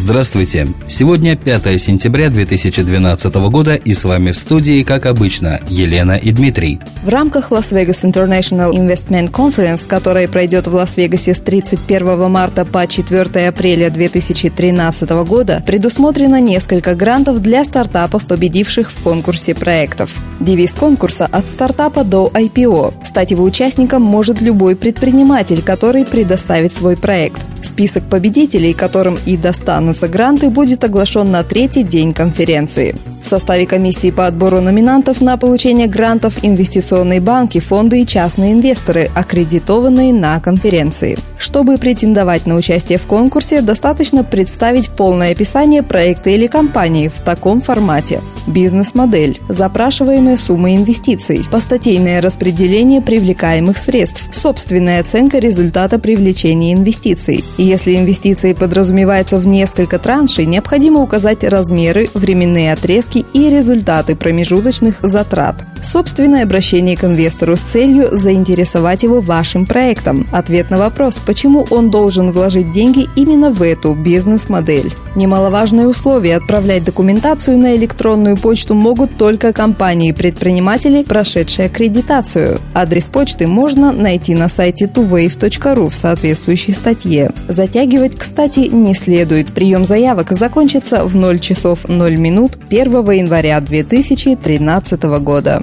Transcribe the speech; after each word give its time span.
Здравствуйте! 0.00 0.68
Сегодня 0.86 1.36
5 1.36 1.80
сентября 1.80 2.30
2012 2.30 3.34
года 3.50 3.74
и 3.74 3.92
с 3.92 4.04
вами 4.04 4.30
в 4.30 4.36
студии, 4.36 4.84
как 4.84 5.06
обычно, 5.06 5.58
Елена 5.68 6.12
и 6.12 6.30
Дмитрий. 6.30 6.78
В 7.02 7.08
рамках 7.08 7.50
Las 7.50 7.72
Vegas 7.72 8.04
International 8.04 8.70
Investment 8.70 9.32
Conference, 9.32 9.88
которая 9.88 10.28
пройдет 10.28 10.68
в 10.68 10.74
Лас-Вегасе 10.74 11.34
с 11.34 11.40
31 11.40 12.30
марта 12.30 12.64
по 12.64 12.86
4 12.86 13.48
апреля 13.48 13.90
2013 13.90 15.10
года, 15.26 15.64
предусмотрено 15.66 16.40
несколько 16.40 16.94
грантов 16.94 17.42
для 17.42 17.64
стартапов, 17.64 18.24
победивших 18.24 18.92
в 18.92 19.02
конкурсе 19.02 19.56
проектов. 19.56 20.16
Девиз 20.38 20.74
конкурса 20.74 21.26
«От 21.26 21.48
стартапа 21.48 22.04
до 22.04 22.30
IPO». 22.32 23.04
Стать 23.04 23.32
его 23.32 23.42
участником 23.42 24.02
может 24.02 24.40
любой 24.40 24.76
предприниматель, 24.76 25.60
который 25.60 26.04
предоставит 26.04 26.72
свой 26.72 26.96
проект. 26.96 27.40
Список 27.78 28.02
победителей, 28.10 28.72
которым 28.72 29.16
и 29.24 29.36
достанутся 29.36 30.08
гранты, 30.08 30.50
будет 30.50 30.82
оглашен 30.82 31.30
на 31.30 31.44
третий 31.44 31.84
день 31.84 32.12
конференции. 32.12 32.96
В 33.22 33.26
составе 33.26 33.68
комиссии 33.68 34.10
по 34.10 34.26
отбору 34.26 34.60
номинантов 34.60 35.20
на 35.20 35.36
получение 35.36 35.86
грантов 35.86 36.34
инвестиционные 36.42 37.20
банки, 37.20 37.60
фонды 37.60 38.02
и 38.02 38.06
частные 38.06 38.54
инвесторы, 38.54 39.08
аккредитованные 39.14 40.12
на 40.12 40.40
конференции. 40.40 41.16
Чтобы 41.38 41.78
претендовать 41.78 42.46
на 42.46 42.56
участие 42.56 42.98
в 42.98 43.06
конкурсе, 43.06 43.60
достаточно 43.60 44.24
представить 44.24 44.90
полное 44.90 45.32
описание 45.32 45.82
проекта 45.82 46.30
или 46.30 46.46
компании 46.46 47.08
в 47.08 47.20
таком 47.20 47.60
формате. 47.60 48.20
Бизнес-модель, 48.46 49.40
запрашиваемые 49.48 50.36
суммы 50.36 50.74
инвестиций, 50.74 51.46
постатейное 51.50 52.20
распределение 52.20 53.00
привлекаемых 53.00 53.76
средств, 53.76 54.24
собственная 54.32 55.00
оценка 55.00 55.38
результата 55.38 55.98
привлечения 55.98 56.72
инвестиций. 56.72 57.44
Если 57.56 57.96
инвестиции 57.96 58.54
подразумеваются 58.54 59.38
в 59.38 59.46
несколько 59.46 59.98
траншей, 59.98 60.46
необходимо 60.46 61.02
указать 61.02 61.44
размеры, 61.44 62.10
временные 62.14 62.72
отрезки 62.72 63.24
и 63.32 63.50
результаты 63.50 64.16
промежуточных 64.16 64.98
затрат. 65.02 65.64
Собственное 65.82 66.42
обращение 66.42 66.96
к 66.96 67.04
инвестору 67.04 67.56
с 67.56 67.60
целью 67.60 68.08
заинтересовать 68.12 69.02
его 69.02 69.20
вашим 69.20 69.66
проектом. 69.66 70.26
Ответ 70.32 70.70
на 70.70 70.78
вопрос, 70.78 71.18
почему 71.18 71.66
он 71.70 71.90
должен 71.90 72.30
вложить 72.32 72.72
деньги 72.72 73.06
именно 73.16 73.50
в 73.50 73.62
эту 73.62 73.94
бизнес-модель. 73.94 74.92
Немаловажное 75.14 75.86
условие– 75.86 76.36
отправлять 76.38 76.84
документацию 76.84 77.58
на 77.58 77.74
электронную 77.76 78.36
почту 78.36 78.74
могут 78.74 79.16
только 79.16 79.52
компании-предприниматели, 79.52 81.02
прошедшие 81.02 81.66
аккредитацию. 81.66 82.58
Адрес 82.74 83.06
почты 83.06 83.46
можно 83.46 83.92
найти 83.92 84.34
на 84.34 84.48
сайте 84.48 84.86
tuwave.ru 84.86 85.88
в 85.88 85.94
соответствующей 85.94 86.72
статье. 86.72 87.30
Затягивать, 87.48 88.16
кстати, 88.16 88.60
не 88.60 88.94
следует. 88.94 89.48
Прием 89.48 89.84
заявок 89.84 90.30
закончится 90.32 91.04
в 91.04 91.16
0 91.16 91.38
часов 91.40 91.88
0 91.88 92.16
минут 92.16 92.58
1 92.70 93.10
января 93.10 93.60
2013 93.60 95.02
года. 95.20 95.62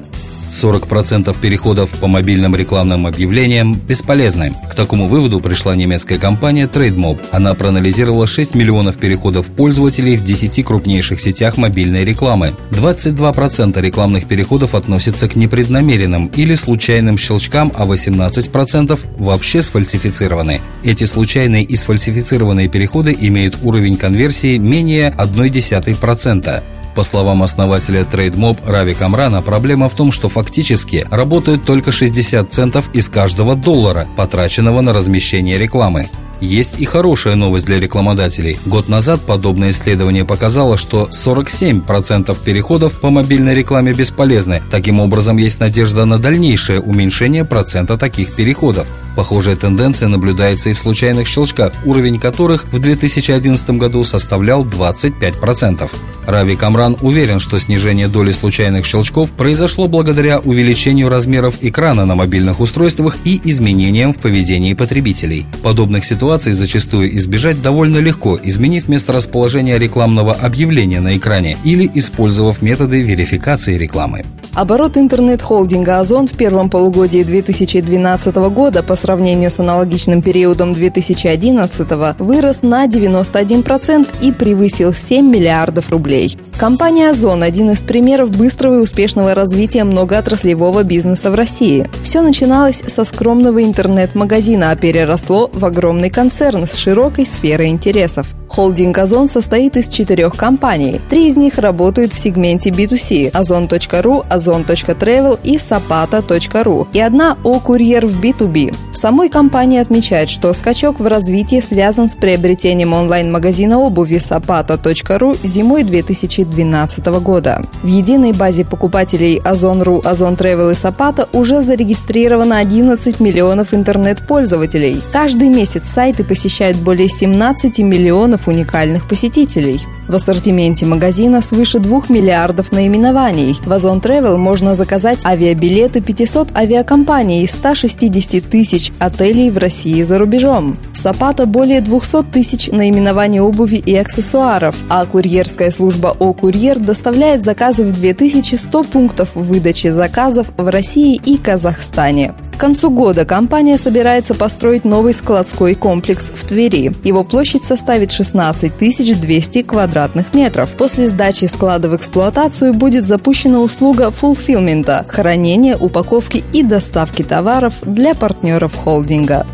40% 0.55 1.37
переходов 1.39 1.89
по 1.91 2.07
мобильным 2.07 2.55
рекламным 2.55 3.05
объявлениям 3.05 3.73
бесполезны. 3.73 4.55
К 4.69 4.75
такому 4.75 5.07
выводу 5.07 5.39
пришла 5.39 5.75
немецкая 5.75 6.17
компания 6.17 6.67
TradeMob. 6.67 7.19
Она 7.31 7.53
проанализировала 7.53 8.25
6 8.25 8.55
миллионов 8.55 8.97
переходов 8.97 9.47
пользователей 9.47 10.17
в 10.17 10.23
10 10.23 10.65
крупнейших 10.65 11.19
сетях 11.19 11.57
мобильной 11.57 12.05
рекламы. 12.05 12.53
22% 12.71 13.79
рекламных 13.81 14.27
переходов 14.27 14.75
относятся 14.75 15.27
к 15.27 15.35
непреднамеренным 15.35 16.27
или 16.35 16.55
случайным 16.55 17.17
щелчкам, 17.17 17.71
а 17.75 17.85
18% 17.85 18.99
вообще 19.17 19.61
сфальсифицированы. 19.61 20.61
Эти 20.83 21.03
случайные 21.03 21.63
и 21.63 21.75
сфальсифицированные 21.75 22.69
переходы 22.69 23.15
имеют 23.19 23.57
уровень 23.63 23.97
конверсии 23.97 24.57
менее 24.57 25.13
0,1%. 25.35 26.63
По 26.95 27.03
словам 27.03 27.43
основателя 27.43 28.01
TradeMob 28.01 28.57
Рави 28.65 28.93
Камрана, 28.93 29.41
проблема 29.41 29.89
в 29.89 29.95
том, 29.95 30.13
что 30.13 30.29
фактически 30.29 31.05
работают 31.11 31.65
только 31.65 31.91
60 31.91 32.51
центов 32.51 32.89
из 32.93 33.09
каждого 33.09 33.55
доллара, 33.55 34.07
потраченного 34.15 34.79
на 34.79 34.93
размещение 34.93 35.57
рекламы. 35.57 36.09
Есть 36.39 36.79
и 36.79 36.85
хорошая 36.85 37.35
новость 37.35 37.65
для 37.65 37.79
рекламодателей. 37.79 38.57
Год 38.65 38.87
назад 38.89 39.21
подобное 39.21 39.69
исследование 39.69 40.25
показало, 40.25 40.77
что 40.77 41.09
47% 41.11 42.37
переходов 42.43 42.99
по 42.99 43.09
мобильной 43.09 43.55
рекламе 43.55 43.93
бесполезны. 43.93 44.61
Таким 44.69 44.99
образом, 44.99 45.37
есть 45.37 45.59
надежда 45.59 46.05
на 46.05 46.17
дальнейшее 46.19 46.81
уменьшение 46.81 47.45
процента 47.45 47.97
таких 47.97 48.35
переходов. 48.35 48.87
Похожая 49.15 49.55
тенденция 49.55 50.09
наблюдается 50.09 50.69
и 50.69 50.73
в 50.73 50.79
случайных 50.79 51.27
щелчках, 51.27 51.73
уровень 51.85 52.19
которых 52.19 52.65
в 52.71 52.79
2011 52.79 53.69
году 53.71 54.03
составлял 54.03 54.65
25%. 54.65 55.89
Рави 56.25 56.55
Камран 56.55 56.97
уверен, 57.01 57.39
что 57.39 57.59
снижение 57.59 58.07
доли 58.07 58.31
случайных 58.31 58.85
щелчков 58.85 59.31
произошло 59.31 59.87
благодаря 59.87 60.39
увеличению 60.39 61.09
размеров 61.09 61.57
экрана 61.61 62.05
на 62.05 62.15
мобильных 62.15 62.59
устройствах 62.59 63.17
и 63.23 63.39
изменениям 63.43 64.13
в 64.13 64.17
поведении 64.17 64.73
потребителей. 64.73 65.45
Подобных 65.63 66.03
ситуаций 66.03 66.53
зачастую 66.53 67.15
избежать 67.17 67.61
довольно 67.61 67.97
легко, 67.97 68.39
изменив 68.41 68.87
место 68.87 69.13
расположения 69.13 69.77
рекламного 69.77 70.33
объявления 70.33 70.99
на 70.99 71.15
экране 71.17 71.57
или 71.63 71.89
использовав 71.93 72.61
методы 72.61 73.01
верификации 73.01 73.77
рекламы. 73.77 74.23
Оборот 74.55 74.95
интернет-холдинга 74.95 75.99
«Озон» 75.99 76.29
в 76.29 76.31
первом 76.31 76.69
полугодии 76.69 77.23
2012 77.23 78.35
года 78.35 78.83
по 78.83 78.95
сравнению 78.95 79.51
с 79.51 79.59
аналогичным 79.59 80.21
периодом 80.21 80.73
2011 80.73 82.19
вырос 82.19 82.61
на 82.61 82.87
91% 82.87 84.07
и 84.21 84.31
превысил 84.31 84.93
7 84.93 85.29
миллиардов 85.29 85.89
рублей. 85.89 86.14
Компания 86.57 87.09
«Озон»– 87.09 87.43
один 87.43 87.71
из 87.71 87.81
примеров 87.81 88.31
быстрого 88.31 88.75
и 88.75 88.81
успешного 88.81 89.35
развития 89.35 89.83
многоотраслевого 89.83 90.83
бизнеса 90.83 91.29
в 91.29 91.35
России. 91.35 91.87
Все 92.03 92.21
начиналось 92.21 92.81
со 92.87 93.03
скромного 93.03 93.63
интернет-магазина, 93.63 94.71
а 94.71 94.75
переросло 94.75 95.49
в 95.53 95.65
огромный 95.65 96.09
концерн 96.09 96.65
с 96.65 96.75
широкой 96.75 97.25
сферой 97.25 97.67
интересов. 97.67 98.27
Холдинг 98.47 98.97
«Озон» 98.97 99.27
состоит 99.27 99.75
из 99.75 99.89
четырех 99.89 100.35
компаний. 100.35 101.01
Три 101.09 101.27
из 101.27 101.35
них 101.35 101.57
работают 101.57 102.13
в 102.13 102.17
сегменте 102.17 102.69
B2C– 102.69 103.31
ozon.ru, 103.33 104.25
ozon.travel 104.29 105.39
и 105.43 105.57
sapata.ru, 105.57 106.87
и 106.93 106.99
одна 107.01 107.37
«О-курьер» 107.43 108.05
в 108.05 108.21
B2B. 108.21 108.73
В 108.95 108.97
самой 108.97 109.27
компании 109.27 109.77
отмечают, 109.77 110.29
что 110.29 110.53
скачок 110.53 111.01
в 111.01 111.05
развитии 111.05 111.59
связан 111.59 112.07
с 112.07 112.15
приобретением 112.15 112.93
онлайн-магазина 112.93 113.77
обуви 113.77 114.15
sapata.ru 114.15 115.37
зимой 115.45 115.83
2012 115.83 117.05
года. 117.19 117.61
В 117.83 117.87
единой 117.87 118.31
базе 118.31 118.63
покупателей 118.63 119.41
Озон.ру, 119.43 120.01
Озон 120.05 120.35
Travel 120.35 120.71
и 120.71 120.75
Сапата 120.75 121.27
уже 121.33 121.61
зарегистрировано 121.61 122.57
11 122.57 123.19
миллионов 123.19 123.73
интернет-пользователей. 123.73 125.01
Каждый 125.11 125.49
месяц 125.49 125.89
сайты 125.89 126.23
посещают 126.23 126.77
более 126.77 127.09
17 127.09 127.79
миллионов 127.79 128.47
уникальных 128.47 129.09
посетителей. 129.09 129.81
В 130.07 130.15
ассортименте 130.15 130.85
магазина 130.85 131.41
свыше 131.41 131.79
2 131.79 132.03
миллиардов 132.07 132.71
наименований. 132.71 133.59
В 133.65 133.73
Озон 133.73 133.99
Travel 133.99 134.37
можно 134.37 134.73
заказать 134.73 135.25
авиабилеты 135.25 135.99
500 135.99 136.55
авиакомпаний 136.55 137.43
из 137.43 137.51
160 137.51 138.41
тысяч 138.49 138.84
тысяч 138.85 138.93
отелей 138.99 139.51
в 139.51 139.57
России 139.57 139.97
и 139.97 140.03
за 140.03 140.17
рубежом. 140.17 140.77
В 140.93 140.97
Сапата 140.97 141.45
более 141.45 141.81
200 141.81 142.23
тысяч 142.31 142.67
наименований 142.67 143.39
обуви 143.39 143.75
и 143.75 143.95
аксессуаров, 143.95 144.75
а 144.89 145.05
курьерская 145.05 145.71
служба 145.71 146.15
«О-Курьер» 146.19 146.79
доставляет 146.79 147.43
заказы 147.43 147.83
в 147.83 147.93
2100 147.93 148.83
пунктов 148.83 149.35
выдачи 149.35 149.87
заказов 149.87 150.47
в 150.57 150.67
России 150.67 151.19
и 151.25 151.37
Казахстане. 151.37 152.33
К 152.55 152.57
концу 152.57 152.89
года 152.89 153.25
компания 153.25 153.77
собирается 153.77 154.33
построить 154.33 154.85
новый 154.85 155.13
складской 155.13 155.75
комплекс 155.75 156.31
в 156.33 156.47
Твери. 156.47 156.93
Его 157.03 157.25
площадь 157.25 157.65
составит 157.65 158.13
16 158.13 158.71
200 158.77 159.63
квадратных 159.63 160.33
метров. 160.33 160.69
После 160.77 161.09
сдачи 161.09 161.45
склада 161.45 161.89
в 161.89 161.95
эксплуатацию 161.97 162.73
будет 162.73 163.05
запущена 163.05 163.59
услуга 163.59 164.09
фулфилмента– 164.09 165.05
хранения, 165.09 165.75
упаковки 165.75 166.45
и 166.53 166.63
доставки 166.63 167.23
товаров 167.23 167.73
для 167.83 168.15
партнеров 168.15 168.73
холдинга. 168.73 169.45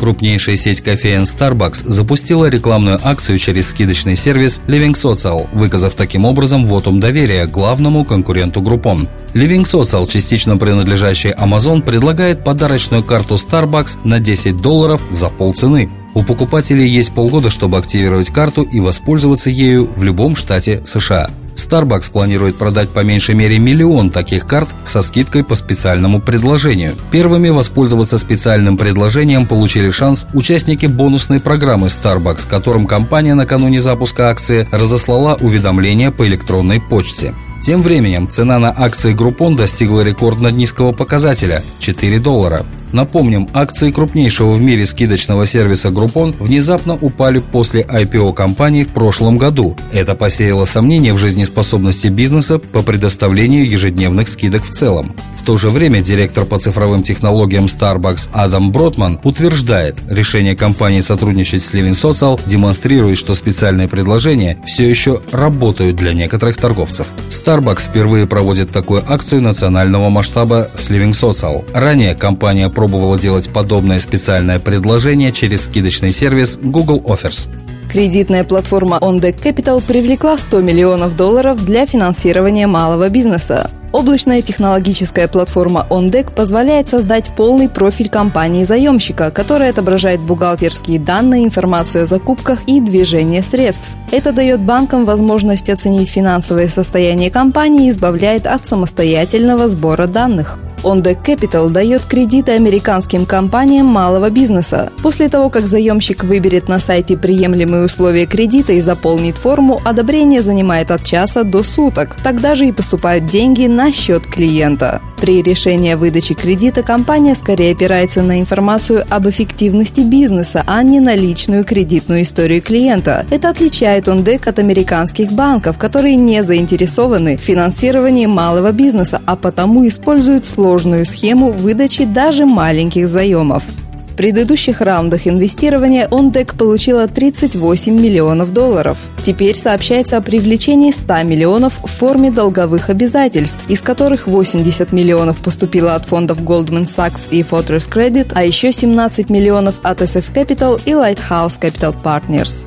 Крупнейшая 0.00 0.56
сеть 0.56 0.80
кофеен 0.80 1.24
Starbucks 1.24 1.82
запустила 1.84 2.46
рекламную 2.46 2.98
акцию 3.04 3.38
через 3.38 3.68
скидочный 3.68 4.16
сервис 4.16 4.62
Living 4.66 4.94
Social, 4.94 5.46
выказав 5.52 5.94
таким 5.94 6.24
образом 6.24 6.64
вотум 6.64 7.00
доверия 7.00 7.44
главному 7.44 8.06
конкуренту 8.06 8.62
Groupon. 8.62 9.10
Living 9.34 9.64
Social, 9.64 10.08
частично 10.08 10.56
принадлежащий 10.56 11.32
Amazon, 11.32 11.82
предлагает 11.82 12.42
подарочную 12.42 13.02
карту 13.02 13.34
Starbucks 13.34 13.98
на 14.04 14.20
10 14.20 14.62
долларов 14.62 15.02
за 15.10 15.28
полцены. 15.28 15.90
У 16.14 16.22
покупателей 16.22 16.88
есть 16.88 17.12
полгода, 17.12 17.50
чтобы 17.50 17.76
активировать 17.76 18.30
карту 18.30 18.62
и 18.62 18.80
воспользоваться 18.80 19.50
ею 19.50 19.86
в 19.96 20.02
любом 20.02 20.34
штате 20.34 20.80
США. 20.86 21.28
Starbucks 21.56 22.10
планирует 22.10 22.56
продать 22.56 22.88
по 22.88 23.00
меньшей 23.00 23.34
мере 23.34 23.58
миллион 23.58 24.10
таких 24.10 24.46
карт 24.46 24.68
со 24.84 25.02
скидкой 25.02 25.44
по 25.44 25.54
специальному 25.54 26.20
предложению. 26.20 26.92
Первыми 27.10 27.48
воспользоваться 27.48 28.18
специальным 28.18 28.76
предложением 28.76 29.46
получили 29.46 29.90
шанс 29.90 30.26
участники 30.34 30.86
бонусной 30.86 31.40
программы 31.40 31.88
Starbucks, 31.88 32.48
которым 32.48 32.86
компания 32.86 33.34
накануне 33.34 33.80
запуска 33.80 34.30
акции 34.30 34.68
разослала 34.70 35.36
уведомления 35.40 36.10
по 36.10 36.26
электронной 36.26 36.80
почте. 36.80 37.34
Тем 37.62 37.82
временем 37.82 38.28
цена 38.28 38.58
на 38.58 38.70
акции 38.70 39.14
Groupon 39.14 39.56
достигла 39.56 40.00
рекордно 40.00 40.48
низкого 40.48 40.92
показателя– 40.92 41.62
4 41.78 42.18
доллара. 42.18 42.64
Напомним, 42.92 43.48
акции 43.52 43.90
крупнейшего 43.90 44.52
в 44.54 44.62
мире 44.62 44.84
скидочного 44.86 45.46
сервиса 45.46 45.88
Groupon 45.88 46.36
внезапно 46.42 46.94
упали 47.00 47.38
после 47.38 47.82
IPO 47.82 48.32
компании 48.34 48.84
в 48.84 48.88
прошлом 48.88 49.38
году. 49.38 49.76
Это 49.92 50.14
посеяло 50.14 50.64
сомнения 50.64 51.12
в 51.12 51.18
жизнеспособности 51.18 52.08
бизнеса 52.08 52.58
по 52.58 52.82
предоставлению 52.82 53.68
ежедневных 53.68 54.28
скидок 54.28 54.64
в 54.64 54.70
целом. 54.70 55.14
В 55.36 55.42
то 55.42 55.56
же 55.56 55.70
время 55.70 56.02
директор 56.02 56.44
по 56.44 56.58
цифровым 56.58 57.02
технологиям 57.02 57.64
Starbucks 57.64 58.28
Адам 58.32 58.72
Бротман 58.72 59.20
утверждает, 59.24 59.96
решение 60.08 60.54
компании 60.54 61.00
сотрудничать 61.00 61.62
с 61.62 61.72
Living 61.72 61.92
Social 61.92 62.38
демонстрирует, 62.44 63.16
что 63.16 63.34
специальные 63.34 63.88
предложения 63.88 64.58
все 64.66 64.88
еще 64.88 65.22
работают 65.32 65.96
для 65.96 66.12
некоторых 66.12 66.58
торговцев. 66.58 67.08
Starbucks 67.30 67.88
впервые 67.88 68.26
проводит 68.26 68.70
такую 68.70 69.02
акцию 69.10 69.40
национального 69.40 70.10
масштаба 70.10 70.68
с 70.74 70.90
Living 70.90 71.12
Social. 71.12 71.64
Ранее 71.72 72.14
компания 72.14 72.68
пробовала 72.80 73.18
делать 73.18 73.50
подобное 73.50 73.98
специальное 73.98 74.58
предложение 74.58 75.32
через 75.32 75.66
скидочный 75.66 76.12
сервис 76.12 76.58
Google 76.62 77.02
Offers. 77.02 77.46
Кредитная 77.90 78.42
платформа 78.42 78.96
OnDeck 79.02 79.42
Capital 79.42 79.86
привлекла 79.86 80.38
100 80.38 80.62
миллионов 80.62 81.14
долларов 81.14 81.62
для 81.62 81.84
финансирования 81.84 82.66
малого 82.66 83.10
бизнеса. 83.10 83.70
Облачная 83.92 84.40
технологическая 84.40 85.28
платформа 85.28 85.86
OnDeck 85.90 86.32
позволяет 86.34 86.88
создать 86.88 87.30
полный 87.36 87.68
профиль 87.68 88.08
компании-заемщика, 88.08 89.30
который 89.30 89.68
отображает 89.68 90.20
бухгалтерские 90.20 90.98
данные, 90.98 91.44
информацию 91.44 92.04
о 92.04 92.06
закупках 92.06 92.60
и 92.66 92.80
движение 92.80 93.42
средств. 93.42 93.90
Это 94.12 94.32
дает 94.32 94.60
банкам 94.60 95.04
возможность 95.04 95.68
оценить 95.70 96.10
финансовое 96.10 96.68
состояние 96.68 97.30
компании 97.30 97.86
и 97.86 97.90
избавляет 97.90 98.46
от 98.46 98.66
самостоятельного 98.66 99.68
сбора 99.68 100.06
данных. 100.06 100.58
OnDeck 100.82 101.22
Capital 101.22 101.68
дает 101.70 102.04
кредиты 102.04 102.52
американским 102.52 103.26
компаниям 103.26 103.86
малого 103.86 104.30
бизнеса. 104.30 104.90
После 105.02 105.28
того, 105.28 105.50
как 105.50 105.66
заемщик 105.66 106.24
выберет 106.24 106.68
на 106.68 106.78
сайте 106.78 107.16
приемлемые 107.16 107.84
условия 107.84 108.26
кредита 108.26 108.72
и 108.72 108.80
заполнит 108.80 109.36
форму, 109.36 109.80
одобрение 109.84 110.40
занимает 110.40 110.90
от 110.90 111.04
часа 111.04 111.42
до 111.42 111.62
суток. 111.62 112.16
Тогда 112.22 112.54
же 112.54 112.66
и 112.66 112.72
поступают 112.72 113.26
деньги 113.26 113.66
на 113.66 113.92
счет 113.92 114.26
клиента. 114.26 115.02
При 115.20 115.42
решении 115.42 115.92
о 115.92 115.98
выдаче 115.98 116.32
кредита 116.32 116.82
компания 116.82 117.34
скорее 117.34 117.72
опирается 117.72 118.22
на 118.22 118.40
информацию 118.40 119.04
об 119.10 119.28
эффективности 119.28 120.00
бизнеса, 120.00 120.62
а 120.66 120.82
не 120.82 120.98
на 121.00 121.14
личную 121.14 121.64
кредитную 121.64 122.22
историю 122.22 122.62
клиента. 122.62 123.26
Это 123.30 123.50
отличает 123.50 123.99
OnDeck 124.08 124.48
от 124.48 124.58
американских 124.58 125.32
банков, 125.32 125.78
которые 125.78 126.16
не 126.16 126.42
заинтересованы 126.42 127.36
в 127.36 127.40
финансировании 127.40 128.26
малого 128.26 128.72
бизнеса, 128.72 129.20
а 129.26 129.36
потому 129.36 129.86
используют 129.86 130.46
сложную 130.46 131.04
схему 131.04 131.52
выдачи 131.52 132.04
даже 132.04 132.46
маленьких 132.46 133.08
заемов. 133.08 133.62
В 134.10 134.16
предыдущих 134.16 134.82
раундах 134.82 135.26
инвестирования 135.26 136.06
OnDeck 136.08 136.56
получила 136.56 137.06
38 137.06 137.94
миллионов 137.94 138.52
долларов. 138.52 138.98
Теперь 139.22 139.56
сообщается 139.56 140.18
о 140.18 140.20
привлечении 140.20 140.90
100 140.90 141.22
миллионов 141.22 141.78
в 141.82 141.86
форме 141.86 142.30
долговых 142.30 142.90
обязательств, 142.90 143.70
из 143.70 143.80
которых 143.80 144.26
80 144.26 144.92
миллионов 144.92 145.38
поступило 145.38 145.94
от 145.94 146.04
фондов 146.04 146.40
Goldman 146.40 146.86
Sachs 146.86 147.28
и 147.30 147.42
Fortress 147.42 147.88
Credit, 147.88 148.32
а 148.34 148.44
еще 148.44 148.72
17 148.72 149.30
миллионов 149.30 149.76
от 149.82 150.02
SF 150.02 150.34
Capital 150.34 150.80
и 150.84 150.90
Lighthouse 150.90 151.58
Capital 151.60 151.94
Partners. 152.02 152.66